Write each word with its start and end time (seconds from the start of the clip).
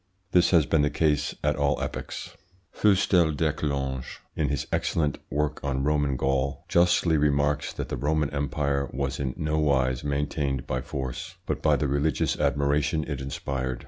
This 0.31 0.49
has 0.49 0.65
been 0.65 0.81
the 0.81 0.89
case 0.89 1.35
at 1.43 1.55
all 1.55 1.79
epochs. 1.79 2.35
Fustel 2.71 3.33
de 3.37 3.53
Coulanges, 3.53 4.17
in 4.35 4.49
his 4.49 4.65
excellent 4.71 5.19
work 5.29 5.63
on 5.63 5.83
Roman 5.83 6.15
Gaul, 6.17 6.65
justly 6.67 7.17
remarks 7.17 7.71
that 7.73 7.89
the 7.89 7.97
Roman 7.97 8.31
Empire 8.31 8.89
was 8.91 9.19
in 9.19 9.35
no 9.37 9.59
wise 9.59 10.03
maintained 10.03 10.65
by 10.65 10.81
force, 10.81 11.35
but 11.45 11.61
by 11.61 11.75
the 11.75 11.87
religious 11.87 12.35
admiration 12.39 13.03
it 13.03 13.21
inspired. 13.21 13.79